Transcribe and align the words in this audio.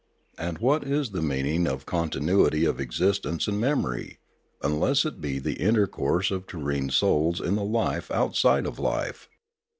And 0.39 0.57
what 0.57 0.83
is 0.83 1.11
the 1.11 1.21
meaning 1.21 1.67
of 1.67 1.85
continuity 1.85 2.65
of 2.65 2.79
existence 2.79 3.47
and 3.47 3.61
memory, 3.61 4.17
unless 4.63 5.05
it 5.05 5.21
be 5.21 5.37
the 5.37 5.61
intercourse 5.61 6.31
of 6.31 6.47
terrene 6.47 6.89
souls 6.89 7.39
in 7.39 7.53
the 7.53 7.63
life 7.63 8.09
outside 8.09 8.65
of 8.65 8.79
life 8.79 9.29